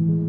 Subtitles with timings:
[0.00, 0.23] Mm-hmm.